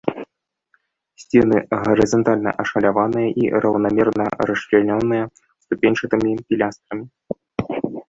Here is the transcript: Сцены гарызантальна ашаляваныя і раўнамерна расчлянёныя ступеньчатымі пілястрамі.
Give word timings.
Сцены 1.23 1.57
гарызантальна 1.83 2.51
ашаляваныя 2.65 3.27
і 3.43 3.53
раўнамерна 3.67 4.25
расчлянёныя 4.53 5.23
ступеньчатымі 5.63 6.31
пілястрамі. 6.47 7.05